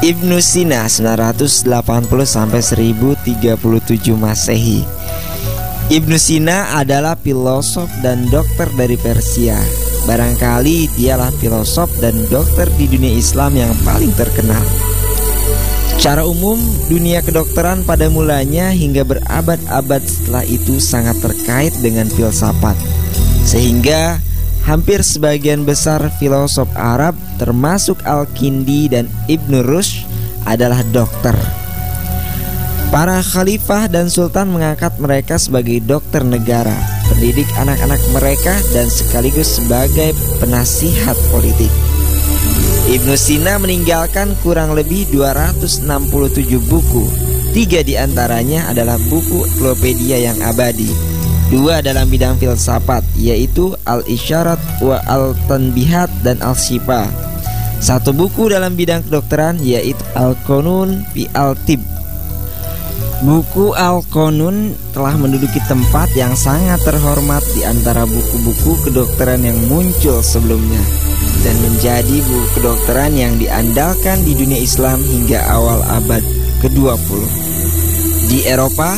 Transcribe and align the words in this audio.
Ibnu 0.00 0.40
Sina 0.40 0.88
980 0.88 1.68
sampai 2.24 2.64
1037 2.64 4.16
Masehi. 4.16 4.80
Ibnu 5.92 6.16
Sina 6.16 6.72
adalah 6.72 7.20
filosof 7.20 7.92
dan 8.00 8.24
dokter 8.32 8.64
dari 8.80 8.96
Persia. 8.96 9.60
Barangkali 10.08 10.88
dialah 10.96 11.28
filosof 11.36 11.92
dan 12.00 12.16
dokter 12.32 12.64
di 12.80 12.88
dunia 12.88 13.12
Islam 13.12 13.52
yang 13.60 13.76
paling 13.84 14.08
terkenal. 14.16 14.64
Secara 15.92 16.24
umum, 16.24 16.56
dunia 16.88 17.20
kedokteran 17.20 17.84
pada 17.84 18.08
mulanya 18.08 18.72
hingga 18.72 19.04
berabad-abad 19.04 20.00
setelah 20.00 20.48
itu 20.48 20.80
sangat 20.80 21.20
terkait 21.20 21.76
dengan 21.84 22.08
filsafat. 22.08 22.72
Sehingga 23.44 24.16
hampir 24.70 25.02
sebagian 25.02 25.66
besar 25.66 25.98
filosof 26.22 26.70
Arab 26.78 27.18
termasuk 27.42 27.98
Al-Kindi 28.06 28.86
dan 28.86 29.10
Ibn 29.26 29.66
Rushd 29.66 30.06
adalah 30.46 30.86
dokter. 30.94 31.34
Para 32.94 33.18
khalifah 33.18 33.90
dan 33.90 34.06
sultan 34.06 34.54
mengangkat 34.54 34.94
mereka 35.02 35.42
sebagai 35.42 35.82
dokter 35.82 36.22
negara, 36.22 36.74
pendidik 37.10 37.46
anak-anak 37.58 38.02
mereka 38.14 38.54
dan 38.70 38.86
sekaligus 38.86 39.58
sebagai 39.58 40.14
penasihat 40.38 41.18
politik. 41.34 41.70
Ibnu 42.90 43.14
Sina 43.14 43.58
meninggalkan 43.62 44.34
kurang 44.42 44.74
lebih 44.74 45.06
267 45.14 45.86
buku. 46.66 47.06
Tiga 47.54 47.82
di 47.82 47.94
antaranya 47.94 48.70
adalah 48.70 48.98
buku 48.98 49.46
Klopedia 49.58 50.18
yang 50.30 50.38
abadi. 50.42 51.09
Dua 51.50 51.82
dalam 51.82 52.06
bidang 52.06 52.38
filsafat, 52.38 53.02
yaitu 53.18 53.74
Al-Isyarat 53.82 54.62
wa 54.86 55.02
Al-Tanbihat 55.02 56.06
dan 56.22 56.38
Al-Shifa. 56.38 57.10
Satu 57.82 58.14
buku 58.14 58.54
dalam 58.54 58.78
bidang 58.78 59.02
kedokteran, 59.02 59.58
yaitu 59.58 59.98
Al-Qanun 60.14 61.02
fi 61.10 61.26
Al-Tib. 61.34 61.82
Buku 63.26 63.74
Al-Qanun 63.74 64.78
telah 64.94 65.18
menduduki 65.18 65.58
tempat 65.66 66.14
yang 66.14 66.38
sangat 66.38 66.78
terhormat 66.86 67.42
di 67.52 67.66
antara 67.66 68.06
buku-buku 68.06 68.86
kedokteran 68.86 69.42
yang 69.42 69.58
muncul 69.66 70.22
sebelumnya 70.22 70.80
dan 71.42 71.56
menjadi 71.66 72.16
buku 72.30 72.46
kedokteran 72.56 73.12
yang 73.16 73.34
diandalkan 73.42 74.22
di 74.22 74.38
dunia 74.38 74.60
Islam 74.60 75.02
hingga 75.02 75.50
awal 75.50 75.82
abad 75.88 76.22
ke-20. 76.62 77.20
Di 78.30 78.46
Eropa, 78.46 78.94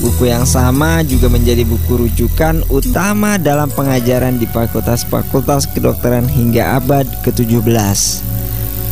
buku 0.00 0.32
yang 0.32 0.48
sama 0.48 1.04
juga 1.04 1.28
menjadi 1.28 1.62
buku 1.68 2.08
rujukan 2.08 2.64
utama 2.72 3.36
dalam 3.36 3.68
pengajaran 3.70 4.40
di 4.40 4.48
fakultas-fakultas 4.48 5.68
kedokteran 5.70 6.24
hingga 6.26 6.80
abad 6.80 7.04
ke-17. 7.22 7.68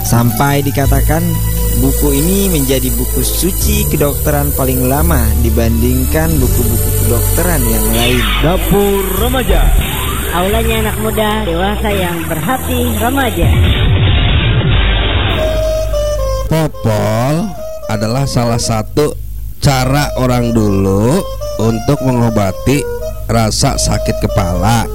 Sampai 0.04 0.62
dikatakan 0.62 1.20
buku 1.80 2.08
ini 2.14 2.52
menjadi 2.52 2.92
buku 2.94 3.20
suci 3.24 3.88
kedokteran 3.88 4.52
paling 4.54 4.86
lama 4.86 5.20
dibandingkan 5.42 6.30
buku-buku 6.38 6.90
kedokteran 7.04 7.60
yang 7.64 7.86
lain. 7.96 8.22
Dapur 8.44 9.02
Remaja 9.18 9.64
Aulanya 10.28 10.76
anak 10.84 10.96
muda, 11.00 11.30
dewasa 11.48 11.88
yang 11.88 12.20
berhati 12.28 12.92
remaja. 13.00 13.48
Popol 16.52 17.34
adalah 17.88 18.28
salah 18.28 18.60
satu 18.60 19.27
cara 19.58 20.10
orang 20.18 20.54
dulu 20.54 21.18
untuk 21.58 21.98
mengobati 22.06 22.82
rasa 23.28 23.76
sakit 23.76 24.22
kepala. 24.24 24.86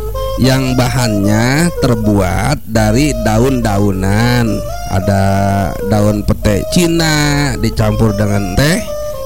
Yang 0.41 0.73
bahannya 0.73 1.69
terbuat 1.77 2.65
dari 2.65 3.13
daun-daunan. 3.21 4.49
Ada 4.89 5.23
daun 5.89 6.25
pete 6.25 6.65
Cina 6.73 7.53
dicampur 7.57 8.13
dengan 8.17 8.53
teh 8.57 8.81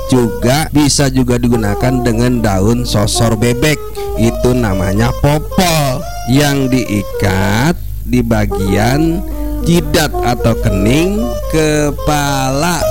juga 0.08 0.72
bisa 0.72 1.12
juga 1.12 1.36
digunakan 1.36 2.04
dengan 2.04 2.44
daun 2.44 2.84
sosor 2.84 3.40
bebek. 3.40 3.80
Itu 4.20 4.52
namanya 4.52 5.16
popol. 5.24 6.04
Yang 6.28 6.76
diikat 6.76 7.80
di 8.04 8.20
bagian 8.20 9.24
jidat 9.64 10.12
atau 10.12 10.60
kening 10.60 11.24
kepala 11.52 12.84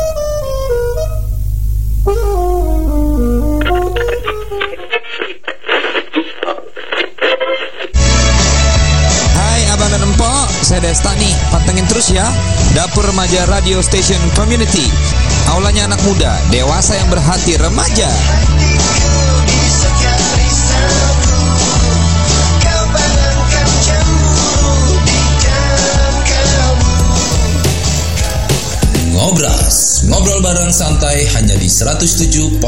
Desta 10.87 11.19
nih. 11.19 11.35
Pantengin 11.51 11.83
terus 11.91 12.15
ya. 12.15 12.23
Dapur 12.71 13.03
Remaja 13.03 13.43
Radio 13.51 13.83
Station 13.83 14.23
Community. 14.39 14.87
Aulanya 15.51 15.91
anak 15.91 15.99
muda, 16.07 16.39
dewasa 16.55 16.95
yang 16.95 17.11
berhati 17.11 17.59
remaja 17.59 18.07
Ngobras, 29.17 30.05
ngobrol 30.13 30.45
bareng 30.45 30.69
santai 30.69 31.25
hanya 31.33 31.57
di 31.57 31.73
107.8 31.73 32.61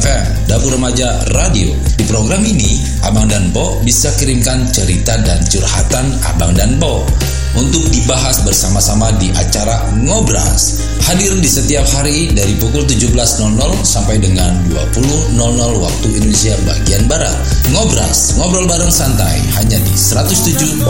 FM 0.00 0.24
Dapur 0.48 0.72
Remaja 0.72 1.20
Radio. 1.36 1.76
Di 1.92 2.08
program 2.08 2.40
ini, 2.40 2.80
Abang 3.04 3.28
dan 3.28 3.52
Bo 3.52 3.76
bisa 3.84 4.08
kirimkan 4.16 4.64
cerita 4.72 5.20
dan 5.20 5.44
curhatan 5.44 6.16
Abang 6.24 6.56
dan 6.56 6.80
Bo 6.80 7.04
untuk 7.52 7.84
dibahas 7.92 8.40
bersama-sama 8.48 9.12
di 9.20 9.28
acara 9.36 9.92
Ngobras. 9.92 10.88
Hadir 11.04 11.36
di 11.36 11.50
setiap 11.52 11.84
hari 11.92 12.32
dari 12.32 12.56
pukul 12.56 12.88
17.00 12.88 13.52
sampai 13.84 14.16
dengan 14.24 14.64
20.00 14.72 15.36
waktu 15.84 16.06
Indonesia 16.16 16.56
bagian 16.64 17.04
Barat. 17.12 17.36
Ngobras, 17.76 18.40
ngobrol 18.40 18.64
bareng 18.64 18.88
santai 18.88 19.36
hanya 19.60 19.76
di 19.84 19.92
107.8 19.92 20.80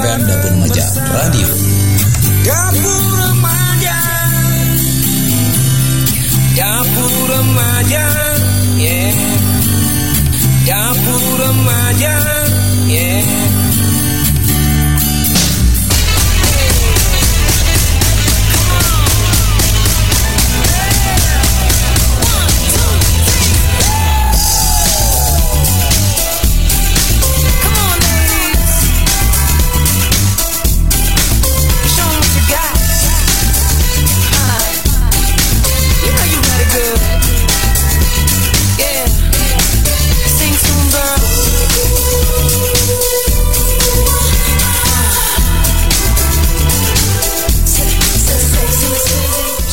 FM 0.00 0.18
Dapur 0.24 0.50
Remaja 0.56 0.86
Radio. 1.12 1.48
Dapur 2.48 3.37
remaja 7.48 8.04
Yeah. 8.78 9.14
Dapur 10.66 11.40
remaja 11.40 12.14
Yeah 12.86 13.57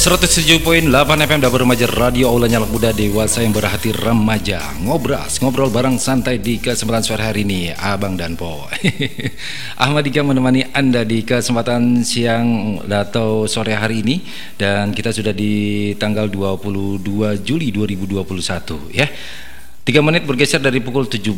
107.8 0.05 0.85
FM 1.01 1.41
Dapur 1.41 1.65
Remaja 1.65 1.89
Radio 1.89 2.29
Aula 2.29 2.45
Nyalak 2.45 2.69
Muda 2.69 2.93
Dewasa 2.93 3.41
yang 3.41 3.57
berhati 3.57 3.89
remaja. 3.89 4.61
Ngobras, 4.77 5.41
ngobrol 5.41 5.73
bareng 5.73 5.97
santai 5.97 6.37
di 6.37 6.61
kesempatan 6.61 7.01
sore 7.01 7.25
hari 7.25 7.41
ini 7.41 7.73
Abang 7.73 8.13
dan 8.13 8.37
Po. 8.37 8.69
Ahmad 9.81 10.05
Dika 10.05 10.21
menemani 10.21 10.69
Anda 10.77 11.01
di 11.01 11.25
kesempatan 11.25 12.05
siang 12.05 12.77
atau 12.85 13.49
sore 13.49 13.73
hari 13.73 14.05
ini. 14.05 14.21
Dan 14.53 14.93
kita 14.93 15.09
sudah 15.09 15.33
di 15.33 15.97
tanggal 15.97 16.29
22 16.29 17.01
Juli 17.41 17.73
2021 17.73 18.93
ya 18.93 19.09
Tiga 19.85 20.01
menit 20.01 20.25
bergeser 20.25 20.57
dari 20.57 20.81
pukul 20.81 21.05
17 21.05 21.29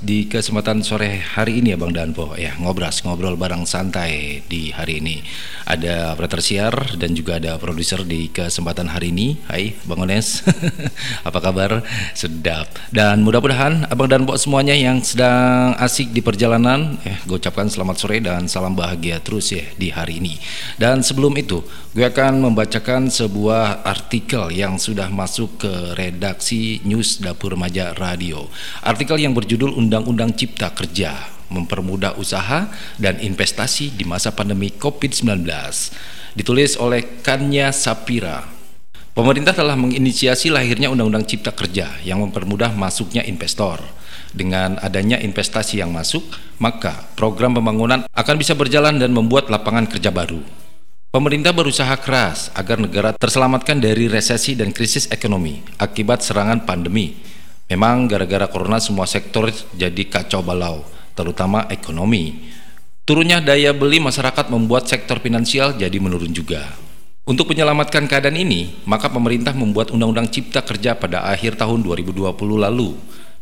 di 0.00 0.24
kesempatan 0.24 0.80
sore 0.80 1.20
hari 1.20 1.60
ini 1.60 1.76
ya 1.76 1.78
Bang 1.78 1.92
Danpo. 1.92 2.32
Ya 2.32 2.56
ngobras 2.56 3.04
ngobrol 3.04 3.36
bareng 3.36 3.68
santai 3.68 4.40
di 4.48 4.72
hari 4.72 5.04
ini. 5.04 5.20
Ada 5.68 6.16
operator 6.16 6.40
siar 6.40 6.72
dan 6.96 7.12
juga 7.12 7.36
ada 7.36 7.60
produser 7.60 8.00
di 8.08 8.32
kesempatan 8.32 8.88
hari 8.88 9.12
ini. 9.12 9.36
Hai 9.52 9.76
Bang 9.84 10.00
Ones. 10.00 10.40
Apa 11.28 11.44
kabar? 11.44 11.84
Sedap. 12.16 12.72
Dan 12.88 13.20
mudah-mudahan 13.20 13.84
Abang 13.92 14.08
Danpo 14.08 14.32
semuanya 14.40 14.72
yang 14.72 15.04
sedang 15.04 15.76
asik 15.76 16.08
di 16.08 16.24
perjalanan 16.24 16.96
eh 17.04 17.20
gue 17.28 17.36
ucapkan 17.36 17.68
selamat 17.68 17.96
sore 18.00 18.16
dan 18.24 18.48
salam 18.48 18.72
bahagia 18.72 19.20
terus 19.20 19.52
ya 19.52 19.60
di 19.76 19.92
hari 19.92 20.24
ini. 20.24 20.40
Dan 20.80 21.04
sebelum 21.04 21.36
itu 21.36 21.60
gue 21.92 22.08
akan 22.08 22.48
membacakan 22.48 23.12
sebuah 23.12 23.84
artikel 23.84 24.48
yang 24.56 24.80
sudah 24.80 25.12
masuk 25.12 25.60
ke 25.60 25.72
redaksi 26.00 26.80
News 26.88 27.20
Dapur 27.20 27.52
Remaja 27.74 27.90
Radio. 27.98 28.46
Artikel 28.86 29.18
yang 29.18 29.34
berjudul 29.34 29.74
Undang-Undang 29.74 30.38
Cipta 30.38 30.70
Kerja 30.70 31.26
mempermudah 31.50 32.14
usaha 32.22 32.70
dan 33.02 33.18
investasi 33.18 33.98
di 33.98 34.06
masa 34.06 34.30
pandemi 34.30 34.70
COVID-19. 34.70 35.42
Ditulis 36.38 36.78
oleh 36.78 37.18
Kanya 37.26 37.74
Sapira. 37.74 38.46
Pemerintah 39.10 39.50
telah 39.50 39.74
menginisiasi 39.74 40.54
lahirnya 40.54 40.86
Undang-Undang 40.86 41.26
Cipta 41.26 41.50
Kerja 41.50 41.98
yang 42.06 42.22
mempermudah 42.22 42.70
masuknya 42.78 43.26
investor. 43.26 43.82
Dengan 44.30 44.78
adanya 44.78 45.18
investasi 45.18 45.82
yang 45.82 45.90
masuk, 45.90 46.22
maka 46.62 47.10
program 47.18 47.58
pembangunan 47.58 48.06
akan 48.14 48.36
bisa 48.38 48.54
berjalan 48.54 49.02
dan 49.02 49.10
membuat 49.10 49.50
lapangan 49.50 49.90
kerja 49.90 50.14
baru. 50.14 50.38
Pemerintah 51.10 51.50
berusaha 51.50 51.98
keras 51.98 52.54
agar 52.54 52.78
negara 52.78 53.10
terselamatkan 53.18 53.82
dari 53.82 54.06
resesi 54.06 54.54
dan 54.54 54.70
krisis 54.70 55.10
ekonomi 55.10 55.58
akibat 55.82 56.22
serangan 56.22 56.62
pandemi. 56.62 57.33
Memang 57.64 58.04
gara-gara 58.04 58.44
corona 58.44 58.76
semua 58.76 59.08
sektor 59.08 59.48
jadi 59.72 60.02
kacau 60.04 60.44
balau, 60.44 60.84
terutama 61.16 61.64
ekonomi. 61.72 62.52
Turunnya 63.08 63.40
daya 63.40 63.72
beli 63.72 64.00
masyarakat 64.00 64.52
membuat 64.52 64.84
sektor 64.88 65.16
finansial 65.20 65.76
jadi 65.76 65.96
menurun 65.96 66.32
juga. 66.32 66.76
Untuk 67.24 67.48
menyelamatkan 67.56 68.04
keadaan 68.04 68.36
ini, 68.36 68.84
maka 68.84 69.08
pemerintah 69.08 69.56
membuat 69.56 69.88
Undang-Undang 69.96 70.28
Cipta 70.28 70.60
Kerja 70.60 70.92
pada 70.92 71.24
akhir 71.24 71.56
tahun 71.56 71.80
2020 71.80 72.36
lalu. 72.60 72.92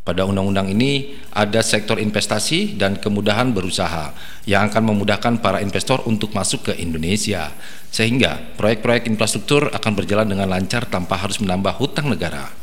Pada 0.03 0.27
undang-undang 0.27 0.67
ini 0.71 1.15
ada 1.31 1.63
sektor 1.63 1.99
investasi 1.99 2.75
dan 2.75 2.99
kemudahan 2.99 3.55
berusaha 3.55 4.15
yang 4.51 4.67
akan 4.67 4.95
memudahkan 4.95 5.39
para 5.39 5.63
investor 5.63 6.03
untuk 6.11 6.35
masuk 6.35 6.71
ke 6.71 6.73
Indonesia 6.83 7.55
sehingga 7.87 8.55
proyek-proyek 8.59 9.07
infrastruktur 9.07 9.71
akan 9.71 9.93
berjalan 9.95 10.27
dengan 10.27 10.51
lancar 10.51 10.91
tanpa 10.91 11.23
harus 11.23 11.39
menambah 11.39 11.79
hutang 11.79 12.11
negara. 12.11 12.62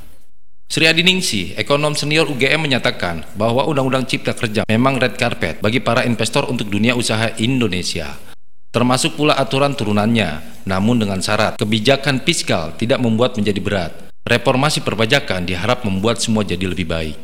Sri 0.70 0.86
Adi 0.86 1.02
Ningsi, 1.02 1.58
ekonom 1.58 1.98
senior 1.98 2.30
UGM 2.30 2.62
menyatakan 2.62 3.26
bahwa 3.34 3.66
Undang-Undang 3.66 4.06
Cipta 4.06 4.38
Kerja 4.38 4.62
memang 4.70 5.02
red 5.02 5.18
carpet 5.18 5.58
bagi 5.66 5.82
para 5.82 6.06
investor 6.06 6.46
untuk 6.46 6.70
dunia 6.70 6.94
usaha 6.94 7.34
Indonesia. 7.42 8.14
Termasuk 8.70 9.18
pula 9.18 9.34
aturan 9.34 9.74
turunannya, 9.74 10.62
namun 10.70 11.02
dengan 11.02 11.26
syarat 11.26 11.58
kebijakan 11.58 12.22
fiskal 12.22 12.78
tidak 12.78 13.02
membuat 13.02 13.34
menjadi 13.34 13.58
berat. 13.58 13.92
Reformasi 14.22 14.86
perpajakan 14.86 15.50
diharap 15.50 15.90
membuat 15.90 16.22
semua 16.22 16.46
jadi 16.46 16.70
lebih 16.70 16.86
baik. 16.86 17.18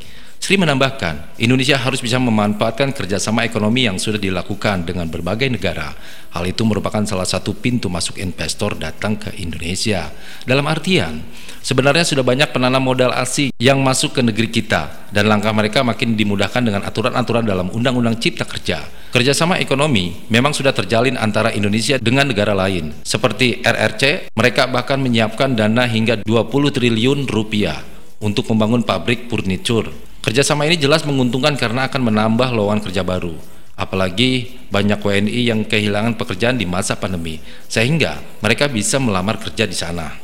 Sri 0.45 0.61
menambahkan, 0.61 1.41
Indonesia 1.41 1.73
harus 1.73 2.05
bisa 2.05 2.21
memanfaatkan 2.21 2.93
kerjasama 2.93 3.49
ekonomi 3.49 3.89
yang 3.89 3.97
sudah 3.97 4.21
dilakukan 4.21 4.85
dengan 4.85 5.09
berbagai 5.09 5.49
negara. 5.49 5.97
Hal 6.37 6.45
itu 6.45 6.61
merupakan 6.61 7.01
salah 7.01 7.25
satu 7.25 7.57
pintu 7.57 7.89
masuk 7.89 8.21
investor 8.21 8.77
datang 8.77 9.17
ke 9.17 9.33
Indonesia. 9.41 10.13
Dalam 10.45 10.69
artian, 10.69 11.25
sebenarnya 11.65 12.05
sudah 12.05 12.21
banyak 12.21 12.53
penanam 12.53 12.85
modal 12.85 13.09
asing 13.17 13.49
yang 13.57 13.81
masuk 13.81 14.13
ke 14.13 14.21
negeri 14.21 14.53
kita 14.53 15.09
dan 15.09 15.25
langkah 15.25 15.49
mereka 15.49 15.81
makin 15.81 16.13
dimudahkan 16.13 16.61
dengan 16.61 16.85
aturan-aturan 16.85 17.41
dalam 17.41 17.73
Undang-Undang 17.73 18.21
Cipta 18.21 18.45
Kerja. 18.45 18.85
Kerjasama 19.17 19.57
ekonomi 19.57 20.29
memang 20.29 20.53
sudah 20.53 20.77
terjalin 20.77 21.17
antara 21.17 21.57
Indonesia 21.57 21.97
dengan 21.97 22.29
negara 22.29 22.53
lain. 22.53 22.93
Seperti 23.01 23.65
RRC, 23.65 24.29
mereka 24.37 24.69
bahkan 24.69 25.01
menyiapkan 25.01 25.57
dana 25.57 25.89
hingga 25.89 26.21
20 26.21 26.29
triliun 26.69 27.25
rupiah 27.25 27.81
untuk 28.21 28.45
membangun 28.53 28.85
pabrik 28.85 29.25
furniture 29.25 30.04
Kerjasama 30.25 30.65
ini 30.65 30.73
jelas 30.73 31.05
menguntungkan 31.05 31.53
karena 31.53 31.85
akan 31.85 32.09
menambah 32.09 32.49
lowongan 32.49 32.81
kerja 32.81 33.05
baru. 33.05 33.37
Apalagi 33.77 34.57
banyak 34.73 34.97
WNI 34.97 35.53
yang 35.53 35.61
kehilangan 35.61 36.17
pekerjaan 36.17 36.57
di 36.57 36.65
masa 36.65 36.97
pandemi, 36.97 37.37
sehingga 37.69 38.17
mereka 38.41 38.65
bisa 38.65 38.97
melamar 38.97 39.37
kerja 39.37 39.69
di 39.69 39.77
sana. 39.77 40.17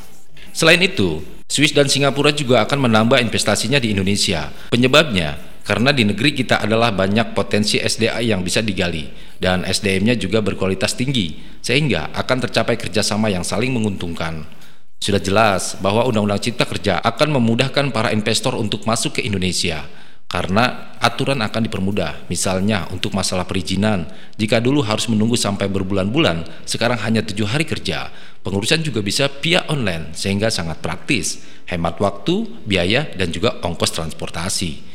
Selain 0.58 0.82
itu, 0.82 1.22
Swiss 1.46 1.78
dan 1.78 1.86
Singapura 1.86 2.34
juga 2.34 2.66
akan 2.66 2.90
menambah 2.90 3.22
investasinya 3.22 3.78
di 3.78 3.94
Indonesia. 3.94 4.50
Penyebabnya 4.74 5.38
karena 5.62 5.94
di 5.94 6.02
negeri 6.02 6.34
kita 6.34 6.66
adalah 6.66 6.90
banyak 6.90 7.38
potensi 7.38 7.78
SDA 7.78 8.26
yang 8.26 8.42
bisa 8.42 8.66
digali 8.66 9.06
dan 9.38 9.62
SDM-nya 9.62 10.18
juga 10.18 10.42
berkualitas 10.42 10.98
tinggi, 10.98 11.38
sehingga 11.62 12.10
akan 12.18 12.50
tercapai 12.50 12.74
kerjasama 12.74 13.30
yang 13.30 13.46
saling 13.46 13.70
menguntungkan. 13.70 14.50
Sudah 15.02 15.18
jelas 15.18 15.82
bahwa 15.82 16.06
Undang-Undang 16.06 16.46
Cipta 16.46 16.70
Kerja 16.70 17.02
akan 17.02 17.42
memudahkan 17.42 17.90
para 17.90 18.14
investor 18.14 18.54
untuk 18.54 18.86
masuk 18.86 19.18
ke 19.18 19.26
Indonesia 19.26 19.82
karena 20.30 20.94
aturan 21.02 21.42
akan 21.42 21.66
dipermudah. 21.66 22.30
Misalnya 22.30 22.86
untuk 22.94 23.10
masalah 23.18 23.50
perizinan, 23.50 24.06
jika 24.38 24.62
dulu 24.62 24.86
harus 24.86 25.10
menunggu 25.10 25.34
sampai 25.34 25.66
berbulan-bulan, 25.74 26.46
sekarang 26.70 27.02
hanya 27.02 27.26
tujuh 27.26 27.50
hari 27.50 27.66
kerja. 27.66 28.14
Pengurusan 28.46 28.86
juga 28.86 29.02
bisa 29.02 29.26
via 29.42 29.66
online 29.74 30.14
sehingga 30.14 30.54
sangat 30.54 30.78
praktis, 30.86 31.50
hemat 31.66 31.98
waktu, 31.98 32.62
biaya, 32.70 33.10
dan 33.18 33.34
juga 33.34 33.58
ongkos 33.58 33.98
transportasi. 33.98 34.86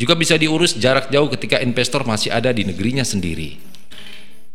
Juga 0.00 0.16
bisa 0.16 0.40
diurus 0.40 0.80
jarak 0.80 1.12
jauh 1.12 1.28
ketika 1.28 1.60
investor 1.60 2.08
masih 2.08 2.32
ada 2.32 2.56
di 2.56 2.64
negerinya 2.64 3.04
sendiri. 3.04 3.71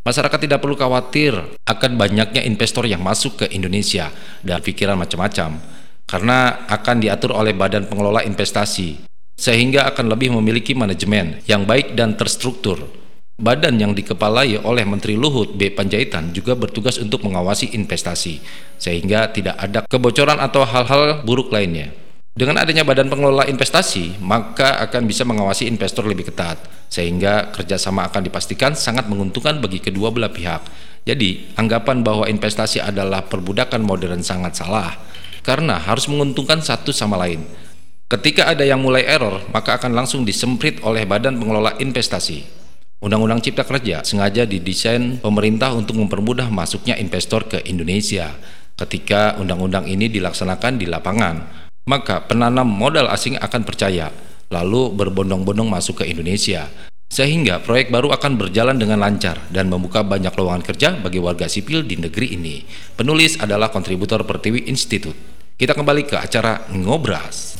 Masyarakat 0.07 0.39
tidak 0.39 0.63
perlu 0.63 0.79
khawatir 0.79 1.35
akan 1.67 1.99
banyaknya 1.99 2.39
investor 2.47 2.87
yang 2.87 3.03
masuk 3.03 3.43
ke 3.43 3.45
Indonesia 3.51 4.07
dan 4.39 4.63
pikiran 4.63 4.95
macam-macam 4.95 5.59
karena 6.07 6.63
akan 6.63 7.03
diatur 7.03 7.35
oleh 7.35 7.51
Badan 7.51 7.91
Pengelola 7.91 8.23
Investasi 8.23 9.03
sehingga 9.35 9.83
akan 9.91 10.07
lebih 10.07 10.31
memiliki 10.39 10.71
manajemen 10.71 11.43
yang 11.43 11.67
baik 11.67 11.99
dan 11.99 12.15
terstruktur. 12.15 12.87
Badan 13.35 13.83
yang 13.83 13.91
dikepalai 13.91 14.55
oleh 14.63 14.87
Menteri 14.87 15.19
Luhut 15.19 15.59
B. 15.59 15.75
Panjaitan 15.75 16.31
juga 16.31 16.55
bertugas 16.55 16.95
untuk 17.03 17.27
mengawasi 17.27 17.75
investasi 17.75 18.39
sehingga 18.79 19.27
tidak 19.35 19.59
ada 19.59 19.83
kebocoran 19.91 20.39
atau 20.39 20.63
hal-hal 20.63 21.27
buruk 21.27 21.51
lainnya. 21.51 21.91
Dengan 22.37 22.61
adanya 22.61 22.85
badan 22.85 23.09
pengelola 23.09 23.49
investasi, 23.49 24.21
maka 24.21 24.77
akan 24.85 25.09
bisa 25.09 25.25
mengawasi 25.25 25.65
investor 25.65 26.05
lebih 26.05 26.29
ketat, 26.29 26.61
sehingga 26.85 27.49
kerjasama 27.49 28.05
akan 28.13 28.29
dipastikan 28.29 28.77
sangat 28.77 29.09
menguntungkan 29.09 29.57
bagi 29.57 29.81
kedua 29.81 30.13
belah 30.13 30.29
pihak. 30.29 30.61
Jadi, 31.01 31.49
anggapan 31.57 32.05
bahwa 32.05 32.29
investasi 32.29 32.77
adalah 32.77 33.25
perbudakan 33.25 33.81
modern 33.81 34.21
sangat 34.21 34.53
salah, 34.53 35.01
karena 35.41 35.81
harus 35.81 36.05
menguntungkan 36.05 36.61
satu 36.61 36.93
sama 36.93 37.17
lain. 37.17 37.41
Ketika 38.05 38.45
ada 38.45 38.61
yang 38.61 38.85
mulai 38.85 39.09
error, 39.09 39.41
maka 39.49 39.81
akan 39.81 39.97
langsung 39.97 40.21
disemprit 40.21 40.77
oleh 40.85 41.09
badan 41.09 41.41
pengelola 41.41 41.73
investasi. 41.81 42.45
Undang-Undang 43.01 43.49
Cipta 43.49 43.65
Kerja 43.65 44.05
sengaja 44.05 44.45
didesain 44.45 45.17
pemerintah 45.25 45.73
untuk 45.73 45.97
mempermudah 45.97 46.53
masuknya 46.53 47.01
investor 47.01 47.49
ke 47.49 47.65
Indonesia. 47.65 48.29
Ketika 48.77 49.41
undang-undang 49.41 49.89
ini 49.89 50.05
dilaksanakan 50.05 50.77
di 50.77 50.85
lapangan, 50.85 51.66
maka 51.87 52.27
penanam 52.27 52.67
modal 52.67 53.07
asing 53.07 53.39
akan 53.39 53.63
percaya, 53.63 54.11
lalu 54.51 54.91
berbondong-bondong 54.93 55.71
masuk 55.71 56.03
ke 56.03 56.11
Indonesia. 56.11 56.67
Sehingga 57.07 57.63
proyek 57.63 57.87
baru 57.87 58.11
akan 58.11 58.35
berjalan 58.35 58.75
dengan 58.75 58.99
lancar 58.99 59.39
dan 59.47 59.71
membuka 59.71 60.03
banyak 60.03 60.35
lowongan 60.35 60.59
kerja 60.59 60.99
bagi 60.99 61.23
warga 61.23 61.47
sipil 61.47 61.87
di 61.87 61.95
negeri 61.95 62.35
ini. 62.35 62.67
Penulis 62.99 63.39
adalah 63.39 63.71
kontributor 63.71 64.27
Pertiwi 64.27 64.67
Institute. 64.67 65.15
Kita 65.55 65.71
kembali 65.71 66.03
ke 66.03 66.19
acara 66.19 66.67
Ngobras. 66.75 67.55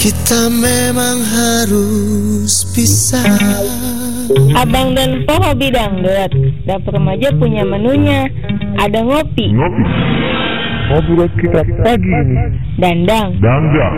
Kita 0.00 0.48
memang 0.48 1.20
harus 1.28 2.64
bisa 2.72 3.20
Abang 4.56 4.96
dan 4.96 5.28
Po 5.28 5.36
hobi 5.36 5.68
dangdut. 5.68 6.32
Dapur 6.64 6.96
remaja 6.96 7.28
punya 7.36 7.68
menunya. 7.68 8.24
Ada 8.80 9.04
ngopi, 9.04 9.52
Ngopi. 9.52 9.84
Ngobrol 10.88 11.28
kita 11.36 11.68
pagi 11.84 12.08
ini. 12.16 12.36
dandang. 12.80 13.44
Dangdang. 13.44 13.94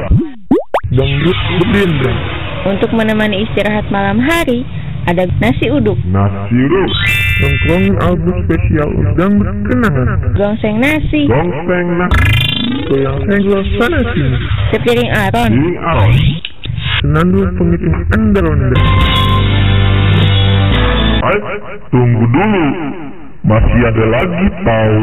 Dangdut 0.90 1.38
berdendang. 1.62 2.18
Untuk 2.66 2.90
menemani 2.90 3.46
istirahat 3.46 3.86
malam 3.94 4.18
hari, 4.18 4.66
ada 5.06 5.30
nasi 5.38 5.70
uduk, 5.70 6.02
Nasi 6.10 6.56
uduk. 6.66 6.90
Nongkrongin 7.46 7.94
album 8.02 8.36
spesial 8.50 8.90
udang 8.90 9.38
berkenangan. 9.38 10.06
gongseng 10.34 10.82
nasi, 10.82 11.30
Gongseng 11.30 11.86
nasi. 11.94 12.61
Goyang 12.72 13.18
senggol 13.28 13.62
sana 13.76 13.98
sini. 14.16 14.36
sepiring 14.72 15.10
aron, 15.12 15.50
Di 15.52 15.70
awan. 15.76 16.10
Senandung 17.02 17.50
tunggu 21.92 22.24
dulu. 22.32 22.64
Masih 23.42 23.80
ada 23.84 24.04
lagi 24.06 24.46
tahu. 24.62 25.02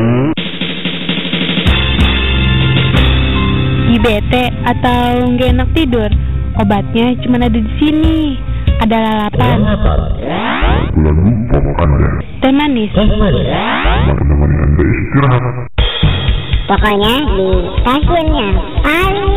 IBT 3.89 4.33
atau 4.63 5.03
nggak 5.35 5.49
enak 5.53 5.69
tidur. 5.75 6.09
Obatnya 6.57 7.13
cuma 7.21 7.37
ada 7.37 7.51
di 7.51 7.63
sini. 7.77 8.39
Ada 8.79 8.95
lalapan, 8.95 9.59
Bulan 10.95 11.15
lupa 11.19 11.57
makannya. 11.59 12.11
teh 12.39 12.51
manis, 12.55 12.91
Menemani 12.95 14.55
anda 14.63 14.83
istirahat. 14.87 15.43
Pokoknya 16.69 17.13
di 17.33 17.49
stasiun 17.81 18.53
paling 18.85 19.33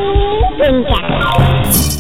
puncak. 0.61 1.93